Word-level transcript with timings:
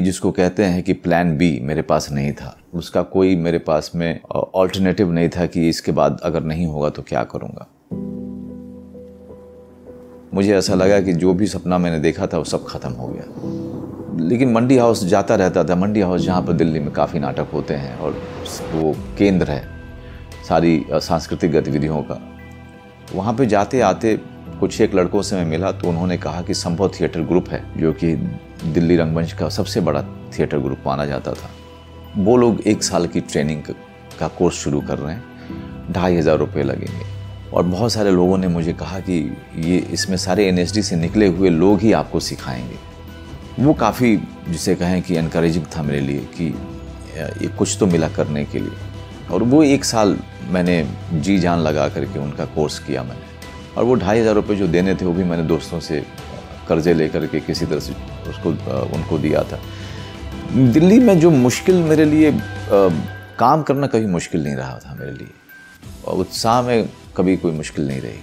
जिसको 0.00 0.30
कहते 0.32 0.64
हैं 0.64 0.82
कि 0.82 0.92
प्लान 0.92 1.36
बी 1.38 1.58
मेरे 1.62 1.82
पास 1.82 2.10
नहीं 2.12 2.32
था। 2.32 2.56
उसका 2.74 3.02
कोई 3.02 3.36
मेरे 3.36 3.58
पास 3.58 3.90
में 3.94 4.20
ऑल्टरनेटिव 4.24 5.12
नहीं 5.12 5.28
था 5.28 5.46
कि 5.46 5.68
इसके 5.68 5.92
बाद 5.92 6.20
अगर 6.24 6.42
नहीं 6.42 6.66
होगा 6.66 6.88
तो 6.90 7.02
क्या 7.02 7.24
करूँगा। 7.24 7.66
मुझे 10.34 10.54
ऐसा 10.56 10.74
लगा 10.74 11.00
कि 11.00 11.12
जो 11.12 11.34
भी 11.34 11.46
सपना 11.46 11.78
मैंने 11.78 11.98
देखा 11.98 12.26
था 12.26 12.38
वो 12.38 12.44
सब 12.44 12.66
ख़त्म 12.66 12.90
हो 12.90 13.08
गया। 13.08 14.26
लेकिन 14.28 14.52
मंडी 14.52 14.76
हाउस 14.78 15.04
जाता 15.04 15.34
रहता 15.34 15.64
था। 15.64 15.74
मंडी 15.74 16.00
हाउस 16.00 16.22
जहाँ 16.22 16.42
पर 16.42 16.52
दिल्ली 16.52 16.80
में 16.80 16.90
काफ़ी 16.90 17.20
नाटक 17.20 17.46
होते 17.52 17.74
हैं 17.74 17.98
और 17.98 18.16
वो 18.72 18.94
केंद्र 19.18 19.50
है, 19.50 19.62
सारी 20.48 20.84
सांस्कृतिक 20.92 21.52
गतिविधियों 21.52 22.02
का। 22.02 22.20
वहाँ 23.14 23.34
पे 23.34 23.46
जाते 23.46 23.80
आते 23.80 24.16
कुछ 24.60 24.80
एक 24.80 24.94
लड़कों 24.94 25.22
से 25.22 25.36
मैं 25.36 25.44
मिला 25.44 25.70
तो 25.72 25.88
उन्होंने 25.88 26.16
कहा 26.18 26.42
कि 26.42 26.54
संभव 26.54 26.88
थिएटर 26.90 27.20
ग्रुप 27.22 27.48
है, 27.48 27.62
जो 27.76 27.92
कि 27.92 28.14
दिल्ली 28.64 28.96
रंगमंच 28.96 29.32
का 29.32 29.48
सबसे 29.48 29.80
बड़ा 29.80 30.02
थिएटर 30.38 30.58
ग्रुप 30.58 30.78
माना 30.86 31.04
जाता 31.06 31.32
था। 31.32 31.50
वो 32.16 32.36
लोग 32.36 32.60
एक 32.60 32.82
साल 32.82 33.06
की 33.06 33.20
ट्रेनिंग 33.22 33.62
का 34.20 34.28
कोर्स 34.28 34.56
शुरू 34.56 34.80
कर 34.80 34.98
रहे 34.98 35.14
हैं, 35.14 35.92
ढाई 35.92 36.16
हज़ार 36.16 36.38
रुपये 36.38 36.62
लगेंगे। 36.62 37.06
और 37.52 37.62
बहुत 37.62 37.92
सारे 37.92 38.10
लोगों 38.10 38.38
ने 38.38 38.48
मुझे 38.48 38.72
कहा 38.72 38.98
कि 39.00 39.20
ये 39.56 39.78
इसमें 39.92 40.16
सारे 40.16 40.46
एनएसडी 40.48 40.82
से 40.82 40.96
निकले 40.96 41.26
हुए 41.26 41.50
लोग 41.50 41.80
ही 41.80 41.92
आपको 41.92 42.20
सिखाएँगे। 42.20 43.64
वो 43.64 43.72
काफ़ी, 43.74 44.16
जिसे 44.48 44.74
कहें 44.74 45.00
कि 45.02 45.16
इनक्रेजिंग 45.16 45.64
था 45.76 45.82
मेरे 45.82 46.00
लिए 46.00 46.20
कि 46.34 46.46
ये 47.16 47.48
कुछ 47.48 47.76
तो 47.80 47.86
मिला 47.86 48.08
करने 48.08 48.44
के 48.44 48.58
लिए। 48.58 49.26
और 49.30 49.42
वो 49.42 49.62
एक 49.62 49.84
साल 49.84 50.18
मैंने 50.50 50.84
जी 51.14 51.38
जान 51.38 51.58
लगा 51.58 51.88
करके 51.88 52.18
उनका 52.18 52.44
कोर्स 52.44 52.78
किया 52.78 53.02
मैंने। 53.02 53.27
और 53.78 53.84
वो 53.84 53.94
ढाई 53.94 54.18
हज़ार 54.20 54.34
रुपये 54.34 54.56
जो 54.56 54.66
देने 54.68 54.94
थे 54.94 55.04
वो 55.04 55.12
भी 55.12 55.24
मैंने 55.24 55.42
दोस्तों 55.46 55.78
से 55.80 56.02
कर्जे 56.68 56.94
लेकर 56.94 57.26
के 57.26 57.40
किसी 57.40 57.66
तरह 57.66 57.80
से 57.80 57.92
उसको 58.30 58.50
उनको 58.96 59.18
दिया 59.18 59.42
था। 59.42 59.58
दिल्ली 60.72 60.98
में 61.00 61.18
जो 61.20 61.30
मुश्किल 61.30 61.82
मेरे 61.84 62.04
लिए 62.04 62.30
आ, 62.30 62.88
काम 63.38 63.62
करना 63.62 63.86
कभी 63.86 64.06
मुश्किल 64.08 64.44
नहीं 64.44 64.54
रहा 64.56 64.78
था 64.78 64.94
मेरे 64.94 65.12
लिए। 65.12 65.28
और 66.04 66.16
उत्साह 66.16 66.62
में 66.62 66.88
कभी 67.16 67.36
कोई 67.36 67.52
मुश्किल 67.52 67.86
नहीं 67.88 68.00
रही। 68.00 68.18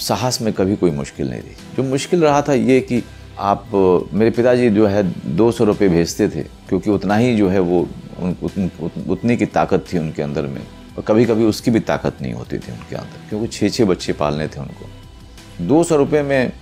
साहस 0.00 0.40
में 0.42 0.52
कभी 0.52 0.76
कोई 0.76 0.90
मुश्किल 0.92 1.30
नहीं 1.30 1.40
रही। 1.40 1.74
जो 1.76 1.82
मुश्किल 1.90 2.24
रहा 2.24 2.42
था 2.42 2.52
ये 2.54 2.80
कि 2.82 3.02
आप 3.40 3.70
मेरे 4.12 4.30
पिताजी 4.30 4.70
जो 4.70 4.86
है 4.86 5.02
दो 5.36 5.50
सौ 5.52 5.64
रुपये 5.64 5.88
भेजते 5.88 6.28
थे 6.28 6.42
क्योंकि 6.68 6.90
उतना 6.90 7.16
ही 7.16 7.36
जो 7.36 7.48
है 7.48 7.60
वो 7.60 7.86
उन, 8.20 8.36
उतन, 8.42 8.70
उतनी 9.08 9.36
की 9.36 9.46
ताकत 9.48 9.84
थी 9.92 9.98
उनके 9.98 10.22
अंदर 10.22 10.46
में। 10.46 10.60
और 11.00 11.04
कभी 11.06 11.24
कभी 11.24 11.44
उसकी 11.44 11.70
भी 11.70 11.80
ताकत 11.80 12.16
नहीं 12.22 12.32
होती 12.32 12.58
थी 12.58 12.72
उनके 12.72 12.96
अंदर, 12.96 13.28
क्योंकि 13.28 13.46
छः 13.48 13.68
छः 13.68 13.84
बच्चे 13.84 14.12
पालने 14.12 14.46
थे 14.46 14.60
उनको। 14.60 15.66
दो 15.66 15.82
सौ 15.84 15.96
रुपये 15.96 16.22
में 16.22 16.52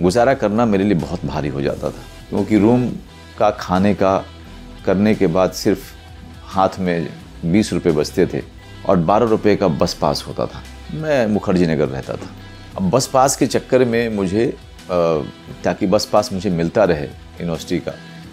गुजारा 0.00 0.32
करना 0.34 0.64
मेरे 0.66 0.84
लिए 0.84 0.94
बहुत 0.96 1.24
भारी 1.24 1.48
हो 1.48 1.60
जाता 1.62 1.90
था, 1.90 2.02
क्योंकि 2.28 2.58
रूम 2.58 2.88
का, 3.38 3.50
खाने 3.50 3.94
का, 3.94 4.16
करने 4.86 5.14
के 5.14 5.26
बाद 5.26 5.52
सिर्फ़ 5.52 5.92
हाथ 6.46 6.78
में 6.78 7.08
बीस 7.44 7.72
रुपये 7.72 7.92
बचते 7.92 8.26
थे 8.26 8.42
और 8.88 8.96
बारह 8.96 9.26
रुपये 9.26 9.54
का 9.56 9.68
बस 9.68 9.94
पास 9.94 10.24
होता 10.26 10.46
था। 10.46 10.62
मैं 10.94 11.26
मुखर्जी 11.26 11.66
नगर 11.66 11.88
रहता 11.88 12.14
था। 12.14 12.30
अब 12.76 12.90
बस 12.90 13.06
पास 13.06 13.36
के 13.36 13.46
चक्कर 13.46 13.84
में 13.84 14.08
मुझे 14.08 14.46
ताकि 15.64 15.86
बस 15.86 16.04
पास 16.06 16.32
मुझे 16.32 16.50
मिलता 16.52 16.84
रहे 16.84 17.04
यूनिवर्सिटी 17.04 17.78
का, 17.78 17.92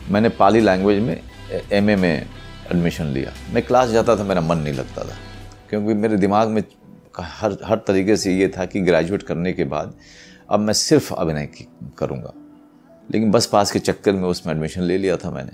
मैंने 0.10 0.30
पाली 0.32 0.60
लैंग्वेज 0.62 1.02
में 1.02 1.20
एमए 1.72 1.96
में 1.96 2.14
एडमिशन 2.14 3.06
लिया। 3.08 3.34
मैं 3.54 3.64
क्लास 3.64 3.90
जाता 3.90 4.16
था, 4.16 4.24
मेरा 4.24 4.42
मन 4.42 4.58
नहीं 4.58 4.74
लगता 4.74 5.04
था। 5.04 5.16
क्योंकि 5.74 5.94
मेरे 5.94 6.18
दिमाग 6.18 6.48
में 6.48 6.64
हर 7.20 7.58
हर 7.66 7.78
तरीके 7.78 8.18
से 8.18 8.34
ये 8.34 8.48
था 8.48 8.66
कि 8.66 8.82
ग्रेजुएट 8.82 9.24
करने 9.24 9.54
के 9.54 9.64
बाद 9.64 9.94
अब 10.50 10.60
मैं 10.60 10.74
सिर्फ़ 10.74 11.14
अभिनय 11.14 11.50
करूँगा। 11.98 12.34
लेकिन 13.14 13.32
बस 13.32 13.46
पास 13.46 13.72
के 13.72 13.80
चक्कर 13.80 14.14
में 14.14 14.24
उसमें 14.24 14.54
एडमिशन 14.54 14.82
ले 14.82 14.98
लिया 14.98 15.18
था 15.18 15.32
मैंने। 15.32 15.52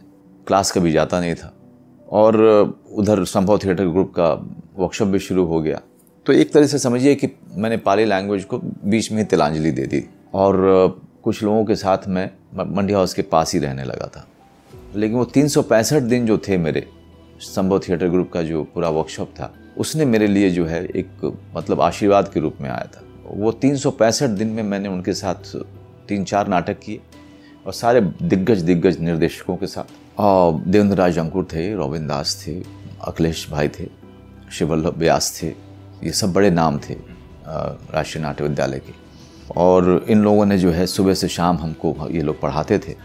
क्लास 0.47 0.71
कभी 0.71 0.91
जाता 0.91 1.19
नहीं 1.19 1.35
था। 1.35 1.53
और 2.09 2.41
उधर 2.93 3.23
संभव 3.25 3.57
थिएटर 3.57 3.85
ग्रुप 3.85 4.13
का 4.19 4.33
वर्कशॉप 4.77 5.07
भी 5.07 5.19
शुरू 5.19 5.45
हो 5.45 5.61
गया। 5.61 5.81
तो 6.25 6.33
एक 6.33 6.53
तरह 6.53 6.67
से 6.67 6.79
समझिए 6.79 7.15
कि 7.15 7.27
मैंने 7.51 7.77
पाली 7.77 8.05
लैंग्वेज 8.05 8.43
को 8.43 8.59
बीच 8.85 9.11
में 9.11 9.25
तिलांजलि 9.25 9.71
दे 9.71 9.85
दी। 9.85 10.05
और 10.33 10.55
कुछ 11.23 11.43
लोगों 11.43 11.65
के 11.65 11.75
साथ 11.75 11.97
मैं 12.07 12.31
मंडी 12.75 12.93
हाउस 12.93 13.13
के 13.13 13.21
पास 13.21 13.53
ही 13.53 13.59
रहने 13.59 13.83
लगा 13.83 14.07
था। 14.07 14.27
लेकिन 14.95 15.17
वो 15.17 15.25
तीन 15.25 15.47
सौ 15.47 15.61
पैंसठ 15.61 16.01
दिन 16.01 16.25
जो 16.25 16.37
थे 16.37 16.57
मेरे, 16.57 16.89
संभव 17.39 17.79
थिएटर 17.79 18.09
ग्रुप 18.09 18.31
का 18.31 18.41
जो 18.41 18.63
पूरा 18.63 18.89
वर्कशॉप 18.89 19.29
था 19.35 19.53
उसने 19.79 20.05
मेरे 20.05 20.27
लिए 20.27 20.49
जो 20.49 20.65
है 20.65 20.83
एक 20.85 21.25
मतलब 21.55 21.81
आशीर्वाद 21.81 22.31
के 22.33 22.39
रूप 22.39 22.57
में 22.61 22.69
आया 22.69 22.87
था। 22.95 23.03
वो 23.25 23.51
तीन 23.53 23.75
सौ 23.77 23.91
पैंसठ 23.91 24.29
दिन 24.29 24.47
में 24.47 24.63
मैंने 24.63 24.89
उनके 24.89 25.13
साथ 25.13 25.55
तीन 26.07 26.23
चार 26.23 26.47
नाटक 26.47 26.79
किए 26.79 26.99
और 27.65 27.73
सारे 27.73 28.01
दिग्गज 28.01 28.61
दिग्गज 28.61 28.99
निर्देशकों 28.99 29.55
के 29.57 29.67
साथ। 29.67 29.97
देवेंद्र 30.65 30.97
राज 30.97 31.17
अंकुर 31.19 31.47
थे, 31.53 31.73
रोबिन 31.75 32.07
दास 32.07 32.43
थे, 32.43 32.61
अखिलेश 33.01 33.47
भाई 33.51 33.67
थे, 33.69 33.87
शिवल्लभ 34.51 34.97
व्यास 34.97 35.39
थे, 35.41 35.47
ये 36.03 36.11
सब 36.11 36.33
बड़े 36.33 36.49
नाम 36.51 36.79
थे 36.79 36.93
राष्ट्रीय 37.45 38.23
नाट्य 38.23 38.43
विद्यालय 38.43 38.79
के। 38.79 38.93
और 39.57 40.05
इन 40.09 40.21
लोगों 40.23 40.45
ने 40.45 40.57
जो 40.57 40.71
है 40.71 40.85
सुबह 40.87 41.13
से 41.13 41.27
शाम 41.27 41.57
हमको 41.57 41.95
ये 42.11 42.21
लोग 42.21 42.39
पढ़ाते 42.41 42.79
थे, 42.79 42.95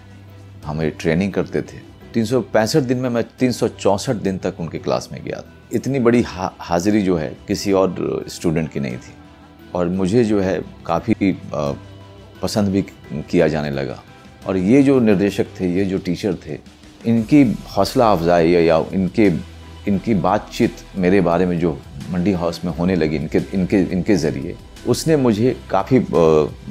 हमें 0.64 0.90
ट्रेनिंग 0.90 1.32
करते 1.32 1.62
थे। 1.62 1.93
तीन 2.14 2.24
सौ 2.24 2.40
पैंसठ 2.54 2.82
दिन 2.82 2.98
में 2.98 3.08
मैं 3.10 3.22
तीन 3.38 3.52
सौ 3.52 3.68
चौंसठ 3.68 4.16
दिन 4.16 4.36
तक 4.38 4.60
उनके 4.60 4.78
क्लास 4.78 5.08
में 5.12 5.22
गया। 5.24 5.42
इतनी 5.72 5.98
बड़ी 5.98 6.20
हा, 6.22 6.52
हाजिरी 6.58 7.00
जो 7.02 7.16
है 7.16 7.28
किसी 7.48 7.72
और 7.72 8.24
स्टूडेंट 8.28 8.70
की 8.72 8.80
नहीं 8.80 8.96
थी। 8.96 9.14
और 9.74 9.88
मुझे 9.90 10.22
जो 10.24 10.40
है 10.40 10.60
काफ़ी 10.86 11.32
पसंद 12.42 12.68
भी 12.68 12.82
किया 13.30 13.48
जाने 13.48 13.70
लगा। 13.70 14.02
और 14.46 14.56
ये 14.56 14.82
जो 14.82 14.98
निर्देशक 15.00 15.46
थे 15.60 15.72
ये 15.74 15.84
जो 15.84 15.98
टीचर 15.98 16.34
थे 16.46 16.58
इनकी 17.06 17.42
हौसला 17.76 18.12
अफजाई 18.12 18.50
या 18.50 18.78
इनके 18.92 19.26
इनकी 19.88 20.14
बातचीत 20.22 20.84
मेरे 20.96 21.20
बारे 21.20 21.46
में 21.46 21.58
जो 21.60 21.78
मंडी 22.10 22.32
हाउस 22.32 22.64
में 22.64 22.72
होने 22.72 22.96
लगी 22.96 23.16
इनके 23.16 23.38
इनके 23.54 23.80
इनके 23.92 24.16
ज़रिए 24.16 24.56
उसने 24.86 25.16
मुझे 25.16 25.56
काफ़ी 25.70 25.98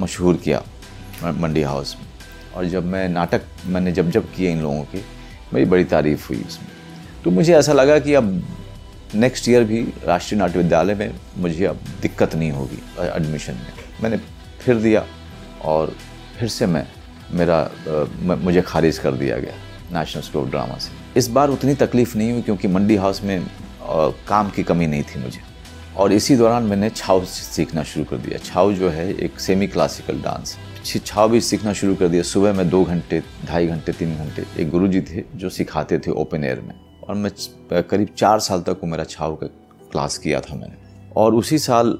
मशहूर 0.00 0.36
किया 0.44 0.62
मंडी 1.24 1.62
हाउस 1.62 1.96
में। 1.96 2.06
और 2.56 2.64
जब 2.66 2.84
मैं 2.86 3.08
नाटक 3.08 3.42
मैंने 3.66 3.92
जब 3.92 4.10
जब 4.10 4.32
किए 4.34 4.52
इन 4.52 4.60
लोगों 4.62 4.82
की 4.84 5.04
मेरी 5.54 5.66
बड़ी 5.66 5.84
तारीफ़ 5.84 6.28
हुई 6.28 6.42
उसमें। 6.42 6.68
तो 7.24 7.30
मुझे 7.30 7.54
ऐसा 7.56 7.72
लगा 7.72 7.98
कि 7.98 8.14
अब 8.14 8.42
नेक्स्ट 9.14 9.48
ईयर 9.48 9.64
भी 9.64 9.82
राष्ट्रीय 10.04 10.38
नाट्य 10.38 10.58
विद्यालय 10.58 10.94
में 10.94 11.14
मुझे 11.38 11.64
अब 11.64 11.78
दिक्कत 12.02 12.34
नहीं 12.34 12.50
होगी 12.52 12.78
एडमिशन 13.06 13.54
में। 13.54 13.72
मैंने 14.02 14.16
फिर 14.60 14.76
दिया 14.76 15.04
और 15.64 15.94
फिर 16.38 16.48
से 16.48 16.66
मैं, 16.66 16.86
मेरा 17.32 17.70
मुझे 18.20 18.62
खारिज 18.62 18.98
कर 18.98 19.12
दिया 19.14 19.38
गया 19.38 19.54
नेशनल 19.92 20.22
स्कूल 20.22 20.42
ऑफ़ 20.42 20.50
ड्रामा 20.50 20.78
से। 20.78 21.18
इस 21.18 21.28
बार 21.28 21.48
उतनी 21.50 21.74
तकलीफ़ 21.76 22.16
नहीं 22.18 22.32
हुई 22.32 22.42
क्योंकि 22.42 22.68
मंडी 22.68 22.96
हाउस 22.96 23.22
में 23.22 23.46
काम 24.28 24.50
की 24.50 24.62
कमी 24.62 24.86
नहीं 24.86 25.02
थी 25.04 25.20
मुझे। 25.20 25.40
और 25.96 26.12
इसी 26.12 26.36
दौरान 26.36 26.62
मैंने 26.62 26.90
छाव 26.90 27.24
सीखना 27.24 27.82
शुरू 27.84 28.04
कर 28.04 28.16
दिया। 28.18 28.38
छाव 28.44 28.72
जो 28.74 28.88
है 28.90 29.12
एक 29.14 29.40
सेमी 29.40 29.66
क्लासिकल 29.66 30.20
डांस 30.22 30.56
छाव 30.84 31.30
भी 31.30 31.40
सीखना 31.40 31.72
शुरू 31.72 31.94
कर 31.94 32.08
दिया। 32.08 32.22
सुबह 32.22 32.52
में 32.52 32.70
दो 32.70 32.84
घंटे, 32.84 33.22
ढाई 33.46 33.66
घंटे, 33.66 33.92
तीन 33.92 34.16
घंटे। 34.16 34.62
एक 34.62 34.70
गुरुजी 34.70 35.00
थे 35.00 35.24
जो 35.34 35.50
सिखाते 35.50 35.98
थे 35.98 36.10
ओपन 36.10 36.44
एयर 36.44 36.60
में। 36.60 36.74
और 37.08 37.14
मैं 37.14 37.30
करीब 37.82 38.08
चार 38.16 38.40
साल 38.40 38.60
तक 38.60 38.70
वो 38.70 38.86
मेरा 38.86 39.04
छाव 39.04 39.34
का 39.34 39.46
क्लास 39.92 40.18
किया 40.18 40.40
था 40.40 40.54
मैंने। 40.54 40.74
और 41.16 41.34
उसी 41.34 41.58
साल 41.58 41.98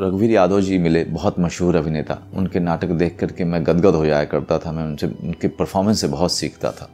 रघुवीर 0.00 0.30
यादव 0.30 0.60
जी 0.60 0.78
मिले, 0.78 1.04
बहुत 1.04 1.40
मशहूर 1.40 1.76
अभिनेता। 1.76 2.18
उनके 2.34 2.60
नाटक 2.60 2.86
देख 2.86 3.16
करके 3.20 3.44
मैं 3.44 3.66
गदगद 3.66 3.94
हो 3.94 4.06
जाया 4.06 4.24
करता 4.24 4.58
था। 4.58 4.72
मैं 4.72 4.84
उनसे, 4.84 5.06
उनके 5.06 5.48
परफॉर्मेंस 5.48 6.00
से 6.00 6.08
बहुत 6.08 6.32
सीखता 6.32 6.70
था। 6.70 6.90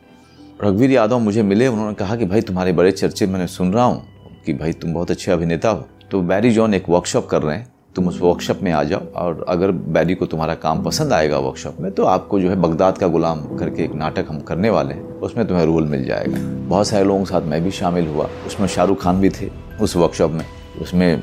रघुवीर 0.65 0.91
यादव 0.91 1.19
मुझे 1.19 1.43
मिले, 1.43 1.67
उन्होंने 1.67 1.95
कहा 1.95 2.17
कि, 2.17 2.25
भाई, 2.25 2.41
तुम्हारे 2.41 2.73
बड़े 2.73 2.93
चर्चे 2.93 3.27
मैंने 3.27 3.47
सुन 3.47 3.73
रहा 3.73 3.85
हूँ 3.85 4.07
कि, 4.47 4.55
भाई, 4.55 4.73
तुम 4.73 4.95
बहुत 4.95 5.11
अच्छे 5.11 5.33
अभिनेता 5.33 5.69
हो। 5.69 5.89
तो 6.11 6.23
बैरी 6.23 6.51
जॉन 6.51 6.75
एक 6.75 6.89
वर्कशॉप 6.89 7.27
कर 7.27 7.43
रहे 7.43 7.57
हैं। 7.57 7.72
तुम 7.97 8.07
उस 8.09 8.21
वर्कशॉप 8.21 8.61
में 8.63 8.71
आ 8.73 8.83
जाओ 8.83 9.01
और 9.13 9.45
अगर 9.49 9.71
बैरी 9.71 10.15
को 10.15 10.27
तुम्हारा 10.27 10.55
काम 10.55 10.83
पसंद 10.83 11.13
आएगा 11.13 11.39
वर्कशॉप 11.39 11.81
में 11.81 11.91
तो 11.93 12.05
आपको 12.05 12.41
जो 12.41 12.51
है 12.51 12.57
बगदाद 12.57 12.99
का 12.99 13.07
गुलाम 13.07 13.41
करके 13.57 13.85
एक 13.85 13.95
नाटक 13.95 14.27
हम 14.29 14.39
करने 14.41 14.71
वाले 14.71 14.95
हैं। 14.95 15.03
उसमें 15.21 15.47
तुम्हें 15.47 15.65
रोल 15.67 15.87
मिल 15.87 16.05
जाएगा। 16.05 16.39
बहुत 16.69 16.87
सारे 16.89 17.05
लोगों 17.05 17.25
के 17.25 17.31
साथ 17.31 17.43
मैं 17.43 17.63
भी 17.65 17.71
शामिल 17.71 18.07
हुआ। 18.09 18.29
उसमें 18.47 18.67
शाहरुख 18.69 19.03
खान 19.03 19.21
भी 19.21 19.31
थे 19.31 19.51
उस 19.81 19.97
वर्कशॉप 19.97 20.31
में। 20.31 20.45
उसमें 20.81 21.23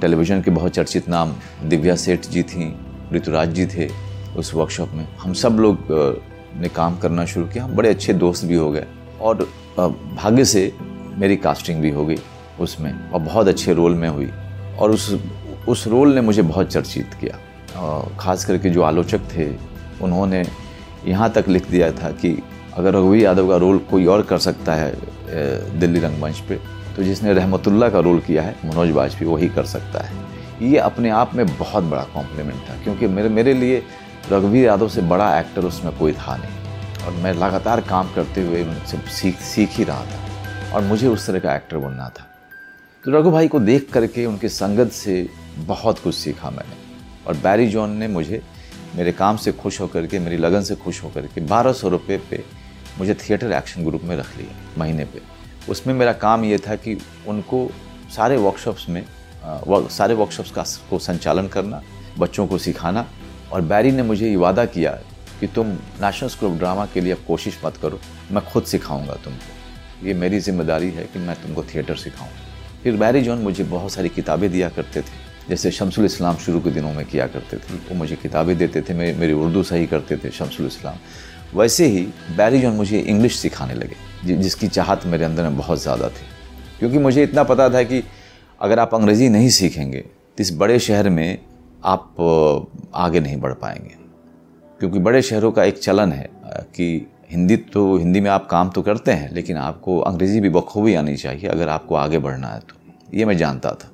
टेलीविज़न 0.00 0.42
के 0.42 0.50
बहुत 0.50 0.72
चर्चित 0.72 1.08
नाम 1.08 1.34
दिव्या 1.64 1.96
सेठ 1.96 2.26
जी 2.26 2.42
थी, 2.42 2.74
ऋतुराज 3.12 3.54
जी 3.54 3.66
थे 3.66 3.88
उस 4.38 4.54
वर्कशॉप 4.54 4.90
में। 4.94 5.06
हम 5.18 5.32
सब 5.32 5.56
लोग 5.60 5.78
ने 6.60 6.68
काम 6.68 6.98
करना 6.98 7.24
शुरू 7.24 7.46
किया। 7.46 7.64
हम 7.64 7.74
बड़े 7.76 7.88
अच्छे 7.88 8.12
दोस्त 8.14 8.44
भी 8.44 8.54
हो 8.54 8.70
गए 8.70 8.86
और 9.20 9.48
भाग्य 9.78 10.44
से 10.44 10.72
मेरी 11.18 11.36
कास्टिंग 11.38 11.80
भी 11.82 11.90
हो 11.90 12.06
गई 12.06 12.18
उसमें 12.60 12.92
और 13.10 13.20
बहुत 13.20 13.48
अच्छे 13.48 13.72
रोल 13.74 13.94
में 13.94 14.08
हुई। 14.08 14.30
और 14.78 14.90
उस 14.90 15.12
उस 15.70 15.86
रोल 15.86 16.14
ने 16.14 16.20
मुझे 16.20 16.42
बहुत 16.44 16.72
चर्चित 16.72 17.14
किया। 17.20 17.38
ख़ास 18.20 18.44
करके 18.44 18.70
जो 18.70 18.82
आलोचक 18.82 19.20
थे, 19.32 19.48
उन्होंने 20.02 20.44
यहाँ 21.06 21.30
तक 21.32 21.48
लिख 21.48 21.70
दिया 21.70 21.90
था 21.92 22.10
कि 22.12 22.36
अगर 22.74 22.94
रघुवी 22.94 23.24
यादव 23.24 23.48
का 23.48 23.56
रोल 23.58 23.78
कोई 23.90 24.06
और 24.06 24.22
कर 24.22 24.38
सकता 24.40 24.74
है 24.74 25.78
दिल्ली 25.80 26.00
रंगमंच 26.00 26.38
पे 26.48 26.58
तो 26.96 27.02
जिसने 27.02 27.32
रहमतुल्ला 27.32 27.88
का 27.88 28.00
रोल 28.00 28.18
किया 28.20 28.42
है, 28.42 28.54
मनोज 28.64 28.90
वाजपेयी 28.90 29.30
वही 29.30 29.48
कर 29.48 29.64
सकता 29.66 30.00
है। 30.00 30.18
ये 30.62 30.78
अपने 30.78 31.10
आप 31.12 31.34
में 31.34 31.46
बहुत 31.48 31.84
बड़ा 31.84 32.02
कॉम्प्लीमेंट 32.14 32.68
था, 32.68 32.82
क्योंकि 32.84 33.06
मेरे 33.08 33.28
मेरे 33.30 33.54
लिए 33.54 33.82
रघुवीर 34.32 34.64
यादव 34.64 34.88
से 34.88 35.02
बड़ा 35.02 35.38
एक्टर 35.38 35.64
उसमें 35.64 35.96
कोई 35.98 36.12
था 36.14 36.36
नहीं। 36.36 37.04
और 37.04 37.12
मैं 37.22 37.32
लगातार 37.34 37.80
काम 37.82 38.12
करते 38.14 38.42
हुए 38.42 38.62
उनसे 38.64 38.98
सीख 39.12 39.38
सीख 39.42 39.70
ही 39.72 39.84
रहा 39.84 40.04
था, 40.04 40.74
और 40.74 40.82
मुझे 40.84 41.06
उस 41.08 41.26
तरह 41.26 41.38
का 41.38 41.54
एक्टर 41.56 41.76
बनना 41.78 42.08
था। 42.08 42.26
तो 43.04 43.10
रघु 43.10 43.30
भाई 43.30 43.48
को 43.48 43.60
देख 43.60 43.88
करके, 43.92 44.26
उनके 44.26 44.48
संगत 44.50 44.90
से 44.92 45.28
बहुत 45.58 45.98
कुछ 45.98 46.14
सीखा 46.14 46.50
मैंने। 46.50 46.76
और 47.26 47.36
बैरी 47.36 47.66
जॉन 47.68 47.90
ने 47.90 48.08
मुझे 48.08 48.42
मेरे 48.96 49.12
काम 49.12 49.36
से 49.36 49.52
खुश 49.52 49.80
होकर 49.80 50.06
के, 50.06 50.18
मेरी 50.18 50.36
लगन 50.36 50.62
से 50.62 50.74
खुश 50.76 51.02
होकर 51.04 51.26
के 51.26 51.40
बारह 51.42 51.72
सौ 51.72 51.88
रुपये 51.88 52.18
पे 52.30 52.42
मुझे 52.98 53.14
थिएटर 53.16 53.52
एक्शन 53.52 53.84
ग्रुप 53.84 54.02
में 54.04 54.16
रख 54.16 54.36
लिया 54.36 54.78
महीने 54.78 55.04
पे। 55.04 55.20
उसमें 55.68 55.94
मेरा 55.94 56.12
काम 56.14 56.44
ये 56.44 56.58
था 56.58 56.76
कि 56.76 56.98
उनको 57.28 57.68
सारे 58.16 58.36
वर्कशॉप्स 58.38 58.88
में 58.88 59.04
सारे 59.42 60.14
वर्कशॉप्स 60.14 60.50
का 60.50 60.64
को 60.90 60.98
संचालन 60.98 61.48
करना, 61.48 61.82
बच्चों 62.18 62.46
को 62.46 62.58
सिखाना। 62.58 63.06
और 63.52 63.60
बैरी 63.62 63.90
ने 63.92 64.02
मुझे 64.02 64.28
ये 64.28 64.36
वादा 64.36 64.64
किया 64.66 64.90
कि 65.40 65.46
तुम 65.46 65.66
नेशनल 66.02 66.28
स्कूल 66.28 66.50
ऑफ़ 66.50 66.58
ड्रामा 66.58 66.86
के 66.86 67.00
लिए 67.00 67.12
अब 67.12 67.24
कोशिश 67.26 67.58
मत 67.64 67.76
करो, 67.76 68.00
मैं 68.32 68.44
खुद 68.44 68.64
सिखाऊँगा 68.64 69.14
तुमको। 69.24 70.06
ये 70.06 70.14
मेरी 70.14 70.40
ज़िम्मेदारी 70.40 70.90
है 70.90 71.04
कि 71.04 71.18
मैं 71.18 71.36
तुमको 71.42 71.62
थिएटर 71.64 71.96
सिखाऊँ। 71.96 72.30
फिर 72.82 72.96
बैरी 72.96 73.22
जॉन 73.22 73.38
मुझे 73.38 73.64
बहुत 73.64 73.92
सारी 73.92 74.08
किताबें 74.08 74.50
दिया 74.50 74.68
करते 74.68 75.00
थे। 75.00 75.29
जैसे 75.50 75.70
शमसुल 75.70 76.04
इस्लाम 76.04 76.36
शुरू 76.36 76.60
के 76.60 76.70
दिनों 76.70 76.92
में 76.92 77.04
किया 77.06 77.26
करते 77.26 77.56
थे 77.56 77.74
वो 77.88 77.94
मुझे 77.94 78.16
किताबें 78.16 78.56
देते 78.58 78.82
थे 78.82 78.94
मेरी 78.94 79.18
मेरी 79.18 79.32
उर्दू 79.34 79.62
सही 79.64 79.86
करते 79.86 80.16
थे 80.16 80.30
शमसुल 80.30 80.66
इस्लाम। 80.66 80.96
वैसे 81.54 81.86
ही 81.86 82.02
बैरी 82.36 82.60
जॉन 82.60 82.74
मुझे 82.74 82.98
इंग्लिश 83.00 83.36
सिखाने 83.38 83.74
लगे 83.74 84.34
जिसकी 84.36 84.68
चाहत 84.68 85.06
मेरे 85.06 85.24
अंदर 85.24 85.42
में 85.42 85.56
बहुत 85.56 85.82
ज़्यादा 85.82 86.08
थी। 86.08 86.26
क्योंकि 86.78 86.98
मुझे 86.98 87.22
इतना 87.22 87.42
पता 87.44 87.68
था 87.68 87.82
कि 87.82 88.02
अगर 88.60 88.78
आप 88.78 88.94
अंग्रेज़ी 88.94 89.28
नहीं 89.28 89.48
सीखेंगे 89.50 89.98
तो 89.98 90.42
इस 90.42 90.52
बड़े 90.56 90.78
शहर 90.78 91.08
में 91.10 91.38
आप 91.84 92.20
आगे 92.96 93.20
नहीं 93.20 93.36
बढ़ 93.36 93.52
पाएँगे। 93.54 93.94
क्योंकि 94.80 94.98
बड़े 94.98 95.22
शहरों 95.22 95.52
का 95.52 95.64
एक 95.64 95.78
चलन 95.78 96.12
है 96.12 96.28
कि 96.74 97.06
हिंदी 97.30 97.56
तो 97.56 97.96
हिंदी 97.96 98.20
में 98.20 98.30
आप 98.30 98.46
काम 98.46 98.70
तो 98.70 98.82
करते 98.82 99.12
हैं, 99.12 99.32
लेकिन 99.32 99.56
आपको 99.58 99.98
अंग्रेज़ी 100.00 100.40
भी 100.40 100.48
बखूबी 100.50 100.94
आनी 100.94 101.16
चाहिए 101.16 101.48
अगर 101.48 101.68
आपको 101.68 101.94
आगे 101.96 102.18
बढ़ना 102.18 102.48
है 102.48 102.60
तो। 102.60 103.16
ये 103.16 103.24
मैं 103.24 103.36
जानता 103.36 103.70
था। 103.72 103.90